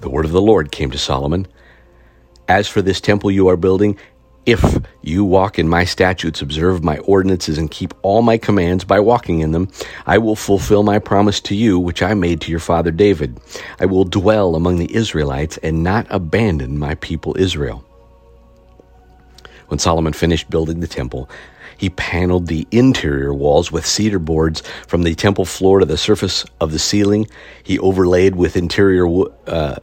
The 0.00 0.10
word 0.10 0.24
of 0.24 0.32
the 0.32 0.42
Lord 0.42 0.72
came 0.72 0.90
to 0.90 0.98
Solomon 0.98 1.46
As 2.48 2.66
for 2.66 2.82
this 2.82 3.00
temple 3.00 3.30
you 3.30 3.46
are 3.48 3.56
building, 3.56 3.96
If 4.50 4.80
you 5.00 5.24
walk 5.24 5.60
in 5.60 5.68
my 5.68 5.84
statutes, 5.84 6.42
observe 6.42 6.82
my 6.82 6.98
ordinances, 6.98 7.56
and 7.56 7.70
keep 7.70 7.94
all 8.02 8.20
my 8.20 8.36
commands 8.36 8.82
by 8.82 8.98
walking 8.98 9.38
in 9.38 9.52
them, 9.52 9.68
I 10.06 10.18
will 10.18 10.34
fulfill 10.34 10.82
my 10.82 10.98
promise 10.98 11.38
to 11.42 11.54
you, 11.54 11.78
which 11.78 12.02
I 12.02 12.14
made 12.14 12.40
to 12.40 12.50
your 12.50 12.58
father 12.58 12.90
David. 12.90 13.38
I 13.78 13.86
will 13.86 14.02
dwell 14.02 14.56
among 14.56 14.78
the 14.78 14.92
Israelites 14.92 15.56
and 15.58 15.84
not 15.84 16.08
abandon 16.10 16.80
my 16.80 16.96
people 16.96 17.36
Israel. 17.38 17.84
When 19.68 19.78
Solomon 19.78 20.14
finished 20.14 20.50
building 20.50 20.80
the 20.80 20.88
temple, 20.88 21.30
he 21.76 21.90
paneled 21.90 22.48
the 22.48 22.66
interior 22.72 23.32
walls 23.32 23.70
with 23.70 23.86
cedar 23.86 24.18
boards 24.18 24.64
from 24.88 25.04
the 25.04 25.14
temple 25.14 25.44
floor 25.44 25.78
to 25.78 25.86
the 25.86 25.96
surface 25.96 26.44
of 26.60 26.72
the 26.72 26.80
ceiling. 26.80 27.28
He 27.62 27.78
overlaid 27.78 28.34
with 28.34 28.56
interior 28.56 29.06
uh, 29.46 29.76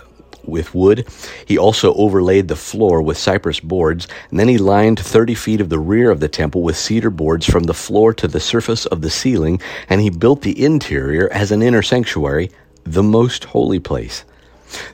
with 0.47 0.73
wood. 0.73 1.07
He 1.45 1.57
also 1.57 1.93
overlaid 1.93 2.47
the 2.47 2.55
floor 2.55 3.01
with 3.01 3.17
cypress 3.17 3.59
boards, 3.59 4.07
and 4.29 4.39
then 4.39 4.47
he 4.47 4.57
lined 4.57 4.99
30 4.99 5.35
feet 5.35 5.61
of 5.61 5.69
the 5.69 5.79
rear 5.79 6.09
of 6.11 6.19
the 6.19 6.27
temple 6.27 6.61
with 6.61 6.77
cedar 6.77 7.09
boards 7.09 7.45
from 7.45 7.63
the 7.63 7.73
floor 7.73 8.13
to 8.13 8.27
the 8.27 8.39
surface 8.39 8.85
of 8.85 9.01
the 9.01 9.09
ceiling, 9.09 9.61
and 9.89 10.01
he 10.01 10.09
built 10.09 10.41
the 10.41 10.63
interior 10.63 11.29
as 11.31 11.51
an 11.51 11.61
inner 11.61 11.81
sanctuary, 11.81 12.51
the 12.83 13.03
most 13.03 13.45
holy 13.45 13.79
place. 13.79 14.23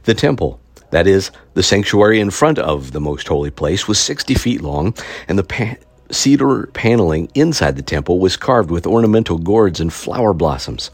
The 0.04 0.14
temple, 0.14 0.60
that 0.92 1.08
is, 1.08 1.32
the 1.54 1.64
sanctuary 1.64 2.20
in 2.20 2.32
front 2.32 2.60
of 2.60 2.92
the 2.92 3.02
most 3.02 3.28
holy 3.28 3.52
place, 3.52 3.88
was 3.88 4.00
60 4.00 4.36
feet 4.36 4.62
long, 4.62 4.96
and 5.28 5.40
the 5.40 5.78
cedar 6.12 6.68
paneling 6.74 7.30
inside 7.34 7.76
the 7.76 7.82
temple 7.82 8.20
was 8.20 8.38
carved 8.38 8.70
with 8.70 8.86
ornamental 8.86 9.38
gourds 9.38 9.80
and 9.80 9.92
flower 9.92 10.34
blossoms. 10.34 10.92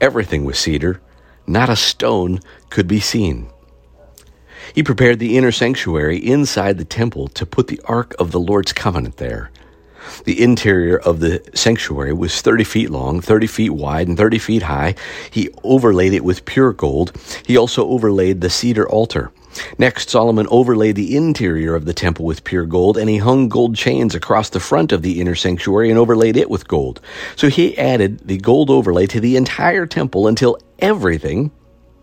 Everything 0.00 0.44
was 0.44 0.58
cedar, 0.58 1.00
not 1.46 1.68
a 1.68 1.76
stone 1.76 2.40
could 2.70 2.88
be 2.88 3.00
seen. 3.00 3.48
He 4.74 4.82
prepared 4.82 5.18
the 5.18 5.36
inner 5.36 5.52
sanctuary 5.52 6.18
inside 6.18 6.78
the 6.78 6.84
temple 6.84 7.28
to 7.28 7.46
put 7.46 7.68
the 7.68 7.80
Ark 7.84 8.14
of 8.18 8.30
the 8.30 8.40
Lord's 8.40 8.72
covenant 8.72 9.16
there. 9.16 9.50
The 10.24 10.40
interior 10.42 10.98
of 10.98 11.20
the 11.20 11.42
sanctuary 11.54 12.12
was 12.12 12.40
30 12.40 12.64
feet 12.64 12.90
long, 12.90 13.20
30 13.20 13.46
feet 13.46 13.70
wide, 13.70 14.08
and 14.08 14.16
30 14.16 14.38
feet 14.38 14.62
high. 14.62 14.94
He 15.30 15.50
overlaid 15.64 16.12
it 16.12 16.24
with 16.24 16.44
pure 16.44 16.72
gold. 16.72 17.12
He 17.46 17.56
also 17.56 17.88
overlaid 17.88 18.40
the 18.40 18.50
cedar 18.50 18.88
altar. 18.88 19.32
Next, 19.78 20.10
Solomon 20.10 20.46
overlaid 20.50 20.94
the 20.94 21.16
interior 21.16 21.74
of 21.74 21.84
the 21.84 21.94
temple 21.94 22.24
with 22.24 22.44
pure 22.44 22.66
gold, 22.66 22.96
and 22.96 23.08
he 23.10 23.18
hung 23.18 23.48
gold 23.48 23.74
chains 23.76 24.14
across 24.14 24.50
the 24.50 24.60
front 24.60 24.92
of 24.92 25.02
the 25.02 25.20
inner 25.20 25.34
sanctuary 25.34 25.90
and 25.90 25.98
overlaid 25.98 26.36
it 26.36 26.50
with 26.50 26.68
gold. 26.68 27.00
So 27.34 27.48
he 27.48 27.76
added 27.76 28.20
the 28.26 28.38
gold 28.38 28.70
overlay 28.70 29.06
to 29.06 29.20
the 29.20 29.36
entire 29.36 29.86
temple 29.86 30.26
until 30.26 30.58
everything 30.78 31.50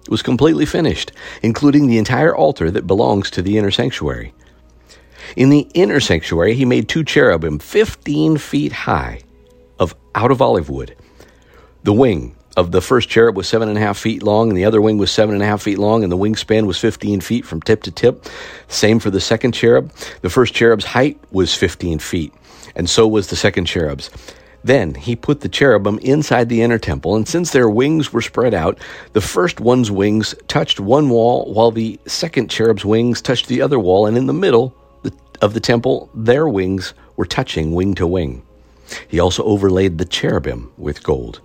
was 0.10 0.22
completely 0.22 0.66
finished, 0.66 1.12
including 1.42 1.88
the 1.88 1.98
entire 1.98 2.36
altar 2.36 2.72
that 2.72 2.88
belongs 2.88 3.32
to 3.32 3.42
the 3.42 3.58
inner 3.58 3.72
sanctuary. 3.72 4.34
In 5.36 5.50
the 5.50 5.68
inner 5.74 6.00
sanctuary, 6.00 6.54
he 6.54 6.66
made 6.66 6.88
two 6.88 7.04
cherubim 7.04 7.60
15 7.60 8.38
feet 8.38 8.72
high 8.72 9.22
of 9.80 9.96
out 10.14 10.32
of 10.32 10.42
olive 10.42 10.70
wood. 10.70 10.96
The 11.84 11.94
wing 11.94 12.36
of 12.56 12.72
the 12.72 12.82
first 12.82 13.10
cherub 13.10 13.36
was 13.36 13.48
seven 13.48 13.68
and 13.68 13.78
a 13.78 13.82
half 13.82 13.98
feet 13.98 14.24
long, 14.24 14.50
and 14.50 14.58
the 14.58 14.66
other 14.66 14.82
wing 14.82 14.98
was 14.98 15.12
seven 15.12 15.36
and 15.36 15.44
a 15.44 15.46
half 15.46 15.64
feet 15.64 15.78
long, 15.78 16.04
and 16.04 16.12
the 16.12 16.18
wingspan 16.18 16.66
was 16.66 16.80
15 16.80 17.22
feet 17.22 17.46
from 17.46 17.62
tip 17.62 17.84
to 17.84 17.92
tip. 17.92 18.26
Same 18.68 19.00
for 19.00 19.10
the 19.10 19.20
second 19.20 19.52
cherub. 19.52 19.92
The 20.22 20.30
first 20.30 20.54
cherub's 20.54 20.86
height 20.86 21.20
was 21.32 21.54
15 21.54 22.00
feet, 22.00 22.34
and 22.76 22.90
so 22.90 23.08
was 23.08 23.28
the 23.28 23.36
second 23.36 23.66
cherub's. 23.66 24.10
Then 24.66 24.96
he 24.96 25.16
put 25.16 25.42
the 25.42 25.48
cherubim 25.48 26.00
inside 26.00 26.50
the 26.50 26.64
inner 26.64 26.80
temple, 26.80 27.16
and 27.16 27.28
since 27.28 27.52
their 27.52 27.70
wings 27.70 28.12
were 28.12 28.22
spread 28.24 28.56
out, 28.56 28.80
the 29.14 29.22
first 29.22 29.60
one's 29.60 29.92
wings 29.92 30.34
touched 30.48 30.80
one 30.80 31.10
wall, 31.10 31.54
while 31.54 31.70
the 31.70 32.00
second 32.08 32.50
cherub's 32.50 32.84
wings 32.84 33.22
touched 33.22 33.48
the 33.48 33.62
other 33.62 33.78
wall, 33.78 34.08
and 34.08 34.18
in 34.18 34.26
the 34.26 34.34
middle 34.34 34.76
of 35.40 35.54
the 35.54 35.60
temple, 35.60 36.10
their 36.16 36.48
wings 36.48 36.96
were 37.16 37.28
touching 37.28 37.74
wing 37.76 37.94
to 37.94 38.08
wing. 38.08 38.42
He 39.08 39.20
also 39.20 39.44
overlaid 39.44 40.00
the 40.00 40.06
cherubim 40.06 40.72
with 40.78 41.04
gold. 41.04 41.42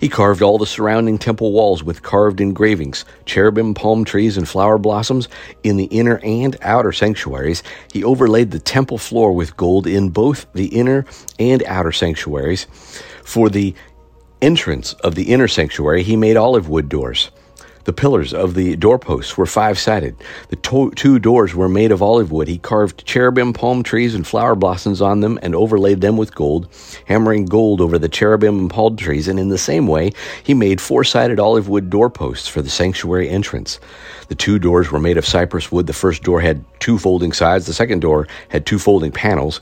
He 0.00 0.08
carved 0.08 0.42
all 0.42 0.58
the 0.58 0.66
surrounding 0.66 1.18
temple 1.18 1.52
walls 1.52 1.82
with 1.82 2.02
carved 2.02 2.40
engravings, 2.40 3.04
cherubim, 3.24 3.74
palm 3.74 4.04
trees, 4.04 4.36
and 4.36 4.48
flower 4.48 4.78
blossoms 4.78 5.28
in 5.62 5.76
the 5.76 5.84
inner 5.84 6.20
and 6.22 6.56
outer 6.62 6.92
sanctuaries. 6.92 7.62
He 7.92 8.04
overlaid 8.04 8.50
the 8.50 8.58
temple 8.58 8.98
floor 8.98 9.32
with 9.32 9.56
gold 9.56 9.86
in 9.86 10.10
both 10.10 10.46
the 10.52 10.66
inner 10.66 11.04
and 11.38 11.62
outer 11.64 11.92
sanctuaries. 11.92 12.66
For 13.24 13.48
the 13.48 13.74
entrance 14.40 14.92
of 14.94 15.14
the 15.14 15.32
inner 15.32 15.48
sanctuary, 15.48 16.02
he 16.02 16.16
made 16.16 16.36
olive 16.36 16.68
wood 16.68 16.88
doors. 16.88 17.30
The 17.84 17.92
pillars 17.92 18.32
of 18.32 18.54
the 18.54 18.76
doorposts 18.76 19.36
were 19.36 19.46
five 19.46 19.76
sided. 19.78 20.14
The 20.50 20.56
to- 20.56 20.92
two 20.92 21.18
doors 21.18 21.54
were 21.54 21.68
made 21.68 21.90
of 21.90 22.00
olive 22.00 22.30
wood. 22.30 22.46
He 22.46 22.58
carved 22.58 23.04
cherubim, 23.04 23.52
palm 23.52 23.82
trees, 23.82 24.14
and 24.14 24.24
flower 24.24 24.54
blossoms 24.54 25.02
on 25.02 25.20
them 25.20 25.38
and 25.42 25.54
overlaid 25.54 26.00
them 26.00 26.16
with 26.16 26.34
gold, 26.34 26.68
hammering 27.06 27.46
gold 27.46 27.80
over 27.80 27.98
the 27.98 28.08
cherubim 28.08 28.58
and 28.58 28.70
palm 28.70 28.96
trees. 28.96 29.26
And 29.26 29.40
in 29.40 29.48
the 29.48 29.58
same 29.58 29.88
way, 29.88 30.12
he 30.44 30.54
made 30.54 30.80
four 30.80 31.02
sided 31.02 31.40
olive 31.40 31.68
wood 31.68 31.90
doorposts 31.90 32.46
for 32.46 32.62
the 32.62 32.70
sanctuary 32.70 33.28
entrance. 33.28 33.80
The 34.28 34.36
two 34.36 34.60
doors 34.60 34.92
were 34.92 35.00
made 35.00 35.18
of 35.18 35.26
cypress 35.26 35.72
wood. 35.72 35.88
The 35.88 35.92
first 35.92 36.22
door 36.22 36.40
had 36.40 36.64
two 36.78 36.98
folding 36.98 37.32
sides, 37.32 37.66
the 37.66 37.74
second 37.74 38.00
door 38.00 38.28
had 38.48 38.64
two 38.64 38.78
folding 38.78 39.10
panels. 39.10 39.60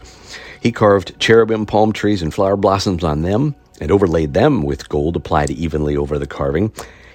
He 0.61 0.73
carved 0.73 1.19
cherubim, 1.19 1.65
palm 1.65 1.93
trees, 1.93 2.21
and 2.21 2.35
flower 2.35 2.57
blossoms 2.57 3.03
on 3.03 3.23
them 3.23 3.55
and 3.81 3.91
overlaid 3.91 4.35
them 4.35 4.63
with 4.63 4.91
gold 4.91 5.17
applied 5.17 5.51
evenly 5.51 5.97
over 5.97 6.19
the 6.19 6.27
carving. 6.27 6.71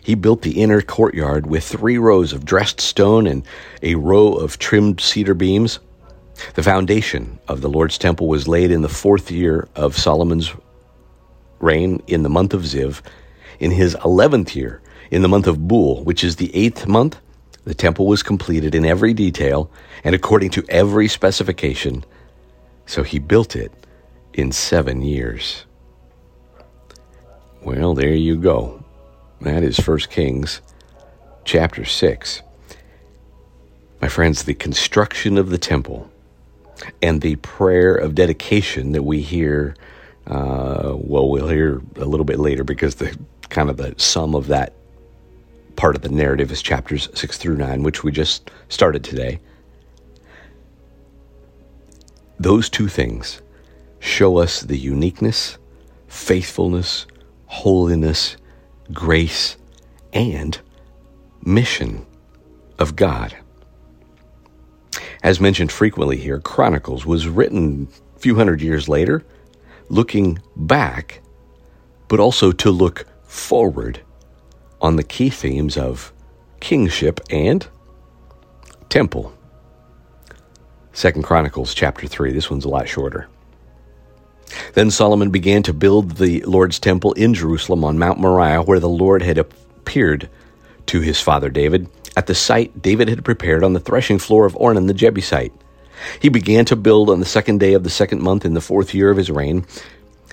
He 0.05 0.13
built 0.13 0.43
the 0.43 0.61
inner 0.61 0.83
courtyard 0.83 1.47
with 1.47 1.63
three 1.63 1.97
rows 1.97 2.31
of 2.31 2.45
dressed 2.45 2.79
stone 2.79 3.25
and 3.25 3.43
a 3.81 3.95
row 3.95 4.33
of 4.33 4.59
trimmed 4.59 5.01
cedar 5.01 5.33
beams. 5.33 5.79
The 6.53 6.61
foundation 6.61 7.39
of 7.47 7.61
the 7.61 7.69
Lord's 7.69 7.97
temple 7.97 8.27
was 8.27 8.47
laid 8.47 8.69
in 8.69 8.83
the 8.83 8.87
fourth 8.87 9.31
year 9.31 9.67
of 9.75 9.97
Solomon's 9.97 10.53
reign 11.57 12.03
in 12.05 12.21
the 12.21 12.29
month 12.29 12.53
of 12.53 12.61
Ziv. 12.61 13.01
In 13.59 13.71
his 13.71 13.97
eleventh 14.05 14.55
year, 14.55 14.79
in 15.09 15.23
the 15.23 15.27
month 15.27 15.47
of 15.47 15.67
Bul, 15.67 16.03
which 16.03 16.23
is 16.23 16.35
the 16.35 16.55
eighth 16.55 16.85
month, 16.85 17.19
the 17.63 17.73
temple 17.73 18.05
was 18.05 18.21
completed 18.21 18.75
in 18.75 18.85
every 18.85 19.15
detail 19.15 19.71
and 20.03 20.13
according 20.13 20.51
to 20.51 20.63
every 20.69 21.07
specification. 21.07 22.05
So 22.85 23.01
he 23.01 23.17
built 23.17 23.55
it 23.55 23.71
in 24.35 24.51
seven 24.51 25.01
years. 25.01 25.65
Well, 27.63 27.95
there 27.95 28.13
you 28.13 28.35
go. 28.35 28.84
That 29.45 29.61
is 29.61 29.77
1 29.77 29.99
Kings 30.09 30.59
chapter 31.43 31.85
6. 31.85 32.41
My 34.01 34.07
friends, 34.07 34.41
the 34.41 34.55
construction 34.55 35.37
of 35.37 35.51
the 35.51 35.59
temple 35.59 36.09
and 36.99 37.21
the 37.21 37.35
prayer 37.35 37.93
of 37.93 38.15
dedication 38.15 38.93
that 38.93 39.03
we 39.03 39.21
hear, 39.21 39.75
uh, 40.25 40.95
well, 40.95 41.29
we'll 41.29 41.47
hear 41.47 41.79
a 41.97 42.05
little 42.05 42.25
bit 42.25 42.39
later 42.39 42.63
because 42.63 42.95
the 42.95 43.15
kind 43.49 43.69
of 43.69 43.77
the 43.77 43.93
sum 43.97 44.33
of 44.33 44.47
that 44.47 44.73
part 45.75 45.95
of 45.95 46.01
the 46.01 46.09
narrative 46.09 46.51
is 46.51 46.63
chapters 46.63 47.07
6 47.13 47.37
through 47.37 47.57
9, 47.57 47.83
which 47.83 48.03
we 48.03 48.11
just 48.11 48.49
started 48.69 49.03
today. 49.03 49.39
Those 52.39 52.67
two 52.67 52.87
things 52.87 53.43
show 53.99 54.37
us 54.39 54.61
the 54.61 54.77
uniqueness, 54.79 55.59
faithfulness, 56.07 57.05
holiness, 57.45 58.37
grace, 58.93 59.57
and 60.13 60.59
mission 61.43 62.05
of 62.79 62.95
God. 62.95 63.35
As 65.23 65.39
mentioned 65.39 65.71
frequently 65.71 66.17
here, 66.17 66.39
Chronicles 66.39 67.05
was 67.05 67.27
written 67.27 67.87
a 68.15 68.19
few 68.19 68.35
hundred 68.35 68.61
years 68.61 68.87
later, 68.87 69.23
looking 69.89 70.39
back, 70.55 71.21
but 72.07 72.19
also 72.19 72.51
to 72.51 72.71
look 72.71 73.05
forward 73.23 74.01
on 74.81 74.95
the 74.95 75.03
key 75.03 75.29
themes 75.29 75.77
of 75.77 76.13
kingship 76.59 77.19
and 77.29 77.67
temple. 78.89 79.33
Second 80.93 81.23
Chronicles 81.23 81.73
chapter 81.73 82.07
3. 82.07 82.31
This 82.31 82.49
one's 82.49 82.65
a 82.65 82.69
lot 82.69 82.87
shorter. 82.87 83.27
Then 84.73 84.91
Solomon 84.91 85.31
began 85.31 85.63
to 85.63 85.73
build 85.73 86.17
the 86.17 86.41
Lord's 86.41 86.79
temple 86.79 87.13
in 87.13 87.33
Jerusalem 87.33 87.83
on 87.83 87.97
Mount 87.97 88.19
Moriah, 88.19 88.61
where 88.61 88.79
the 88.79 88.89
Lord 88.89 89.21
had 89.21 89.37
appeared 89.37 90.29
to 90.87 91.01
his 91.01 91.19
father 91.19 91.49
David, 91.49 91.89
at 92.15 92.27
the 92.27 92.35
site 92.35 92.81
David 92.81 93.09
had 93.09 93.25
prepared 93.25 93.63
on 93.63 93.73
the 93.73 93.79
threshing 93.79 94.19
floor 94.19 94.45
of 94.45 94.53
Ornan 94.55 94.87
the 94.87 94.93
Jebusite. 94.93 95.53
He 96.19 96.29
began 96.29 96.65
to 96.65 96.75
build 96.75 97.09
on 97.09 97.19
the 97.19 97.25
second 97.25 97.59
day 97.59 97.73
of 97.73 97.83
the 97.83 97.89
second 97.89 98.21
month 98.21 98.45
in 98.45 98.53
the 98.53 98.61
fourth 98.61 98.93
year 98.93 99.09
of 99.09 99.17
his 99.17 99.31
reign. 99.31 99.65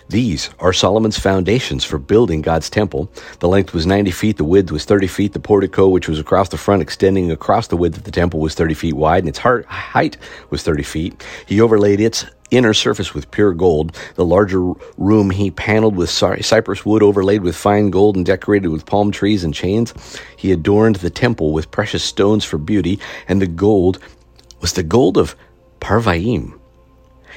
These 0.09 0.51
are 0.59 0.73
Solomon's 0.73 1.19
foundations 1.19 1.85
for 1.85 1.97
building 1.97 2.43
God's 2.43 2.69
temple. 2.69 3.11
The 3.39 3.49
length 3.49 3.73
was 3.73 3.87
90 3.87 4.11
feet, 4.11 4.37
the 4.37 4.45
width 4.45 4.71
was 4.71 4.85
30 4.85 5.07
feet, 5.07 5.33
the 5.33 5.41
portico, 5.41 5.89
which 5.89 6.09
was 6.09 6.19
across 6.19 6.51
the 6.51 6.59
front, 6.59 6.83
extending 6.83 7.31
across 7.31 7.69
the 7.69 7.77
width 7.77 7.97
of 7.97 8.05
the 8.05 8.11
temple, 8.11 8.41
was 8.41 8.55
30 8.55 8.75
feet 8.75 8.95
wide, 8.95 9.21
and 9.21 9.29
its 9.29 9.39
height 9.39 10.19
was 10.51 10.63
30 10.63 10.83
feet. 10.83 11.25
He 11.47 11.61
overlaid 11.61 12.01
its 12.01 12.27
inner 12.53 12.75
surface 12.75 13.15
with 13.15 13.31
pure 13.31 13.53
gold. 13.53 13.97
The 14.15 14.25
larger 14.25 14.73
room 14.97 15.31
he 15.31 15.51
paneled 15.51 15.97
with 15.97 16.11
cypress 16.11 16.87
wood 16.87 17.03
overlaid 17.03 17.43
with 17.43 17.57
fine 17.57 17.91
gold 17.91 18.15
and 18.15 18.25
decorated 18.25 18.69
with 18.69 18.87
palm 18.87 19.11
trees 19.11 19.43
and 19.43 19.53
chains. 19.53 19.93
He 20.37 20.53
adorned 20.53 20.97
the 20.97 21.11
temple 21.11 21.53
with 21.53 21.71
precious 21.71 22.05
stones 22.05 22.45
for 22.45 22.59
beauty, 22.59 23.01
and 23.27 23.43
the 23.43 23.47
gold 23.47 23.99
was 24.61 24.75
the 24.75 24.83
gold 24.85 25.19
of 25.19 25.35
Parvaim, 25.81 26.55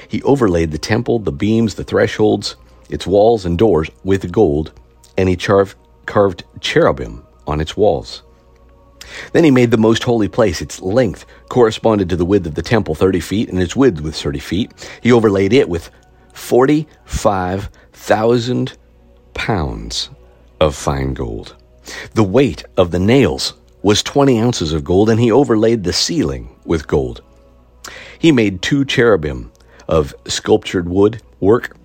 He 0.06 0.22
overlaid 0.22 0.70
the 0.70 0.78
temple, 0.78 1.18
the 1.18 1.32
beams, 1.32 1.74
the 1.74 1.82
thresholds, 1.82 2.54
its 2.88 3.06
walls 3.06 3.44
and 3.44 3.58
doors 3.58 3.90
with 4.04 4.30
gold, 4.30 4.72
and 5.18 5.28
he 5.28 5.34
carved, 5.34 5.74
carved 6.06 6.44
cherubim 6.60 7.24
on 7.48 7.60
its 7.60 7.76
walls. 7.76 8.22
Then 9.32 9.44
he 9.44 9.50
made 9.50 9.70
the 9.70 9.76
most 9.76 10.04
holy 10.04 10.28
place. 10.28 10.60
Its 10.60 10.80
length 10.80 11.26
corresponded 11.48 12.08
to 12.08 12.16
the 12.16 12.24
width 12.24 12.46
of 12.46 12.54
the 12.54 12.62
temple, 12.62 12.94
30 12.94 13.20
feet, 13.20 13.48
and 13.48 13.60
its 13.60 13.76
width 13.76 14.00
was 14.00 14.20
30 14.20 14.38
feet. 14.38 14.88
He 15.02 15.12
overlaid 15.12 15.52
it 15.52 15.68
with 15.68 15.90
45,000 16.34 18.72
pounds 19.34 20.10
of 20.60 20.74
fine 20.74 21.14
gold. 21.14 21.56
The 22.14 22.24
weight 22.24 22.64
of 22.76 22.90
the 22.90 22.98
nails 22.98 23.54
was 23.82 24.02
20 24.02 24.40
ounces 24.40 24.72
of 24.72 24.84
gold, 24.84 25.10
and 25.10 25.20
he 25.20 25.30
overlaid 25.30 25.84
the 25.84 25.92
ceiling 25.92 26.48
with 26.64 26.88
gold. 26.88 27.22
He 28.18 28.32
made 28.32 28.62
two 28.62 28.84
cherubim 28.84 29.52
of 29.88 30.14
sculptured 30.26 30.88
wood 30.88 31.22
work 31.40 31.76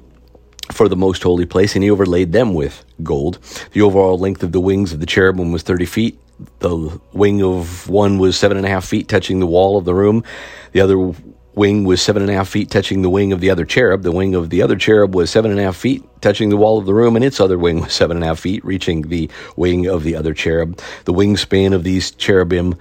for 0.71 0.87
the 0.87 0.95
most 0.95 1.21
holy 1.21 1.45
place, 1.45 1.75
and 1.75 1.83
he 1.83 1.91
overlaid 1.91 2.31
them 2.31 2.53
with 2.53 2.83
gold. 3.03 3.39
The 3.73 3.81
overall 3.81 4.17
length 4.17 4.41
of 4.41 4.51
the 4.51 4.59
wings 4.59 4.93
of 4.93 4.99
the 4.99 5.05
cherubim 5.05 5.51
was 5.51 5.63
30 5.63 5.85
feet. 5.85 6.19
The 6.59 6.99
wing 7.13 7.43
of 7.43 7.89
one 7.89 8.17
was 8.17 8.37
seven 8.37 8.57
and 8.57 8.65
a 8.65 8.69
half 8.69 8.85
feet, 8.85 9.07
touching 9.07 9.39
the 9.39 9.47
wall 9.47 9.77
of 9.77 9.85
the 9.85 9.93
room. 9.93 10.23
The 10.71 10.81
other 10.81 11.13
wing 11.53 11.83
was 11.83 12.01
seven 12.01 12.21
and 12.21 12.31
a 12.31 12.33
half 12.33 12.49
feet, 12.49 12.69
touching 12.69 13.01
the 13.01 13.09
wing 13.09 13.33
of 13.33 13.41
the 13.41 13.49
other 13.49 13.65
cherub. 13.65 14.03
The 14.03 14.11
wing 14.11 14.35
of 14.35 14.49
the 14.49 14.61
other 14.61 14.75
cherub 14.75 15.15
was 15.15 15.29
seven 15.29 15.51
and 15.51 15.59
a 15.59 15.63
half 15.63 15.75
feet, 15.75 16.03
touching 16.21 16.49
the 16.49 16.57
wall 16.57 16.77
of 16.77 16.85
the 16.85 16.93
room, 16.93 17.15
and 17.15 17.25
its 17.25 17.39
other 17.39 17.57
wing 17.57 17.81
was 17.81 17.93
seven 17.93 18.17
and 18.17 18.23
a 18.23 18.27
half 18.27 18.39
feet, 18.39 18.63
reaching 18.63 19.03
the 19.03 19.29
wing 19.55 19.87
of 19.87 20.03
the 20.03 20.15
other 20.15 20.33
cherub. 20.33 20.79
The 21.05 21.13
wingspan 21.13 21.73
of 21.73 21.83
these 21.83 22.11
cherubim 22.11 22.75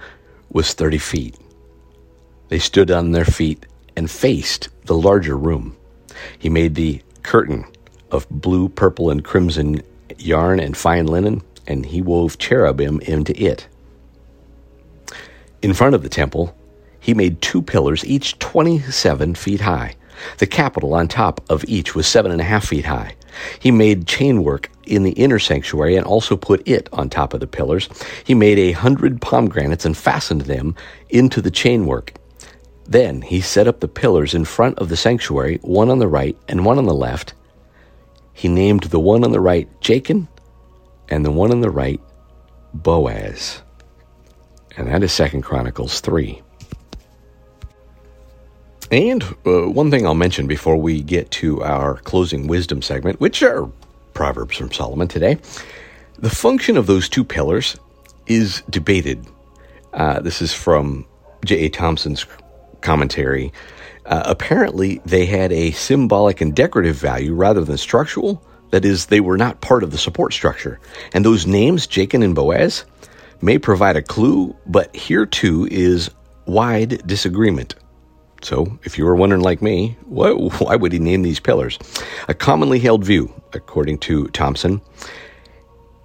was 0.51 0.73
30 0.73 0.97
feet. 0.97 1.35
They 2.49 2.59
stood 2.59 2.91
on 2.91 3.11
their 3.11 3.25
feet 3.25 3.65
and 3.95 4.09
faced 4.09 4.69
the 4.85 4.95
larger 4.95 5.37
room. 5.37 5.75
He 6.37 6.49
made 6.49 6.75
the 6.75 7.01
curtain 7.23 7.65
of 8.11 8.27
blue, 8.29 8.69
purple, 8.69 9.09
and 9.09 9.23
crimson 9.23 9.81
yarn 10.17 10.59
and 10.59 10.75
fine 10.75 11.07
linen, 11.07 11.41
and 11.67 11.85
he 11.85 12.01
wove 12.01 12.37
cherubim 12.37 12.99
into 13.01 13.39
it. 13.41 13.67
In 15.61 15.73
front 15.73 15.95
of 15.95 16.03
the 16.03 16.09
temple, 16.09 16.55
he 16.99 17.13
made 17.13 17.41
two 17.41 17.61
pillars, 17.61 18.05
each 18.05 18.37
27 18.39 19.35
feet 19.35 19.61
high. 19.61 19.95
The 20.37 20.47
capital 20.47 20.93
on 20.93 21.07
top 21.07 21.41
of 21.49 21.65
each 21.67 21.95
was 21.95 22.07
seven 22.07 22.31
and 22.31 22.41
a 22.41 22.45
half 22.45 22.67
feet 22.67 22.85
high. 22.85 23.15
He 23.59 23.71
made 23.71 24.05
chainwork 24.05 24.67
in 24.85 25.03
the 25.03 25.11
inner 25.11 25.39
sanctuary 25.39 25.95
and 25.95 26.05
also 26.05 26.35
put 26.35 26.67
it 26.67 26.89
on 26.91 27.09
top 27.09 27.33
of 27.33 27.39
the 27.39 27.47
pillars. 27.47 27.89
He 28.23 28.33
made 28.33 28.59
a 28.59 28.73
hundred 28.73 29.21
pomegranates 29.21 29.85
and 29.85 29.97
fastened 29.97 30.41
them 30.41 30.75
into 31.09 31.41
the 31.41 31.51
chainwork. 31.51 32.09
Then 32.85 33.21
he 33.21 33.41
set 33.41 33.67
up 33.67 33.79
the 33.79 33.87
pillars 33.87 34.33
in 34.33 34.45
front 34.45 34.77
of 34.79 34.89
the 34.89 34.97
sanctuary, 34.97 35.59
one 35.61 35.89
on 35.89 35.99
the 35.99 36.07
right 36.07 36.37
and 36.47 36.65
one 36.65 36.77
on 36.77 36.85
the 36.85 36.93
left, 36.93 37.33
he 38.41 38.47
named 38.47 38.83
the 38.85 38.99
one 38.99 39.23
on 39.23 39.31
the 39.31 39.39
right 39.39 39.69
Jachin 39.81 40.27
and 41.11 41.23
the 41.23 41.31
one 41.31 41.51
on 41.51 41.61
the 41.61 41.69
right 41.69 42.01
Boaz. 42.73 43.61
And 44.77 44.87
that 44.87 45.03
is 45.03 45.11
Second 45.11 45.43
Chronicles 45.43 45.99
3. 46.01 46.41
And 48.89 49.23
uh, 49.45 49.69
one 49.69 49.91
thing 49.91 50.05
I'll 50.05 50.15
mention 50.15 50.47
before 50.47 50.77
we 50.77 51.01
get 51.01 51.29
to 51.31 51.61
our 51.61 51.97
closing 51.99 52.47
wisdom 52.47 52.81
segment, 52.81 53.19
which 53.19 53.43
are 53.43 53.69
Proverbs 54.13 54.57
from 54.57 54.71
Solomon 54.71 55.07
today, 55.07 55.37
the 56.17 56.29
function 56.29 56.77
of 56.77 56.87
those 56.87 57.07
two 57.07 57.23
pillars 57.23 57.77
is 58.25 58.63
debated. 58.69 59.25
Uh, 59.93 60.19
this 60.21 60.41
is 60.41 60.53
from 60.53 61.05
J.A. 61.45 61.69
Thompson's 61.69 62.25
commentary 62.81 63.51
uh, 64.05 64.23
apparently, 64.25 65.01
they 65.05 65.25
had 65.25 65.51
a 65.51 65.71
symbolic 65.71 66.41
and 66.41 66.55
decorative 66.55 66.95
value 66.95 67.33
rather 67.33 67.63
than 67.63 67.77
structural. 67.77 68.43
That 68.71 68.85
is, 68.85 69.07
they 69.07 69.19
were 69.19 69.37
not 69.37 69.61
part 69.61 69.83
of 69.83 69.91
the 69.91 69.97
support 69.97 70.33
structure. 70.33 70.79
And 71.13 71.23
those 71.23 71.45
names, 71.45 71.87
Jachin 71.87 72.23
and 72.23 72.35
Boaz, 72.35 72.85
may 73.41 73.57
provide 73.57 73.97
a 73.97 74.01
clue, 74.01 74.55
but 74.65 74.95
here 74.95 75.25
too 75.25 75.67
is 75.69 76.09
wide 76.45 77.05
disagreement. 77.05 77.75
So, 78.41 78.79
if 78.83 78.97
you 78.97 79.05
were 79.05 79.15
wondering 79.15 79.41
like 79.41 79.61
me, 79.61 79.97
why, 80.05 80.31
why 80.59 80.75
would 80.75 80.93
he 80.93 80.99
name 80.99 81.21
these 81.21 81.39
pillars? 81.39 81.77
A 82.27 82.33
commonly 82.33 82.79
held 82.79 83.03
view, 83.03 83.31
according 83.53 83.99
to 83.99 84.27
Thompson, 84.29 84.81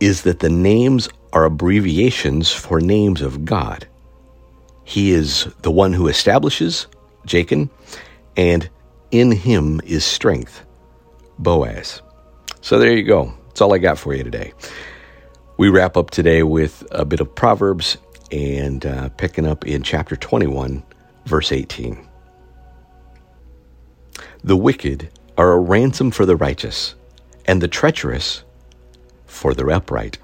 is 0.00 0.22
that 0.22 0.40
the 0.40 0.50
names 0.50 1.08
are 1.32 1.44
abbreviations 1.44 2.52
for 2.52 2.80
names 2.80 3.22
of 3.22 3.44
God. 3.44 3.86
He 4.84 5.12
is 5.12 5.48
the 5.62 5.70
one 5.70 5.92
who 5.92 6.06
establishes, 6.06 6.86
Jachin, 7.26 7.70
and 8.36 8.68
in 9.10 9.32
him 9.32 9.80
is 9.84 10.04
strength, 10.04 10.64
Boaz. 11.38 12.02
So 12.66 12.80
there 12.80 12.96
you 12.96 13.04
go. 13.04 13.32
That's 13.46 13.60
all 13.60 13.72
I 13.72 13.78
got 13.78 13.96
for 13.96 14.12
you 14.12 14.24
today. 14.24 14.52
We 15.56 15.68
wrap 15.68 15.96
up 15.96 16.10
today 16.10 16.42
with 16.42 16.84
a 16.90 17.04
bit 17.04 17.20
of 17.20 17.32
Proverbs 17.32 17.96
and 18.32 18.84
uh, 18.84 19.08
picking 19.10 19.46
up 19.46 19.64
in 19.64 19.84
chapter 19.84 20.16
21, 20.16 20.82
verse 21.26 21.52
18. 21.52 21.96
The 24.42 24.56
wicked 24.56 25.10
are 25.38 25.52
a 25.52 25.60
ransom 25.60 26.10
for 26.10 26.26
the 26.26 26.34
righteous, 26.34 26.96
and 27.44 27.62
the 27.62 27.68
treacherous 27.68 28.42
for 29.26 29.54
the 29.54 29.64
upright. 29.68 30.18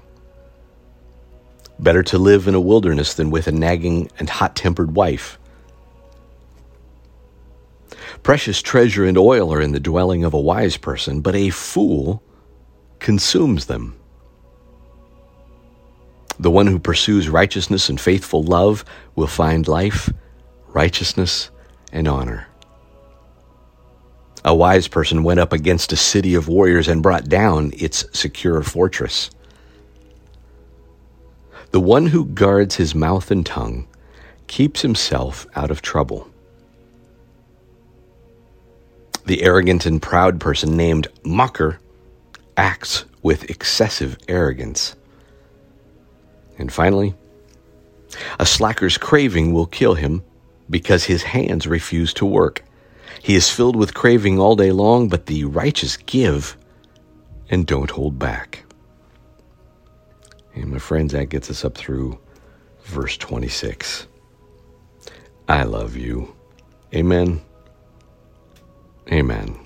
Better 1.79 2.03
to 2.03 2.17
live 2.17 2.49
in 2.49 2.55
a 2.55 2.59
wilderness 2.59 3.13
than 3.13 3.31
with 3.31 3.47
a 3.47 3.53
nagging 3.53 4.11
and 4.19 4.29
hot 4.29 4.57
tempered 4.57 4.97
wife 4.97 5.39
Precious 8.23 8.61
treasure 8.61 9.03
and 9.03 9.17
oil 9.17 9.53
are 9.53 9.61
in 9.61 9.73
the 9.73 9.81
dwelling 9.81 10.23
of 10.23 10.33
a 10.33 10.39
wise 10.39 10.77
person, 10.77 11.19
but 11.19 11.35
a 11.35 11.49
fool 11.49 12.23
consumes 13.03 13.65
them. 13.65 13.95
The 16.39 16.49
one 16.49 16.65
who 16.65 16.79
pursues 16.79 17.29
righteousness 17.29 17.89
and 17.89 18.01
faithful 18.01 18.41
love 18.41 18.83
will 19.15 19.27
find 19.27 19.67
life, 19.67 20.09
righteousness, 20.69 21.51
and 21.91 22.07
honor. 22.07 22.47
A 24.43 24.55
wise 24.55 24.87
person 24.87 25.23
went 25.23 25.39
up 25.39 25.53
against 25.53 25.91
a 25.91 25.97
city 25.97 26.33
of 26.33 26.47
warriors 26.47 26.87
and 26.87 27.03
brought 27.03 27.29
down 27.29 27.71
its 27.75 28.05
secure 28.17 28.63
fortress. 28.63 29.29
The 31.71 31.79
one 31.79 32.07
who 32.07 32.25
guards 32.25 32.75
his 32.75 32.95
mouth 32.95 33.31
and 33.31 33.45
tongue 33.45 33.87
keeps 34.47 34.81
himself 34.81 35.45
out 35.55 35.71
of 35.71 35.81
trouble. 35.81 36.29
The 39.25 39.43
arrogant 39.43 39.85
and 39.85 40.01
proud 40.01 40.39
person 40.39 40.75
named 40.75 41.07
Mocker 41.23 41.79
acts 42.57 43.05
with 43.21 43.49
excessive 43.49 44.17
arrogance. 44.27 44.95
And 46.57 46.71
finally, 46.71 47.15
a 48.39 48.45
slacker's 48.45 48.97
craving 48.97 49.53
will 49.53 49.65
kill 49.65 49.95
him 49.95 50.23
because 50.69 51.03
his 51.05 51.23
hands 51.23 51.67
refuse 51.67 52.13
to 52.15 52.25
work. 52.25 52.63
He 53.21 53.35
is 53.35 53.49
filled 53.49 53.75
with 53.75 53.93
craving 53.93 54.39
all 54.39 54.55
day 54.55 54.71
long, 54.71 55.07
but 55.07 55.25
the 55.25 55.45
righteous 55.45 55.97
give 55.97 56.57
and 57.49 57.65
don't 57.65 57.91
hold 57.91 58.19
back. 58.19 58.65
And 60.55 60.71
my 60.71 60.79
friends, 60.79 61.13
that 61.13 61.29
gets 61.29 61.49
us 61.49 61.65
up 61.65 61.75
through 61.75 62.19
verse 62.83 63.17
26. 63.17 64.07
I 65.47 65.63
love 65.63 65.95
you. 65.95 66.33
Amen. 66.93 67.41
Amen. 69.11 69.62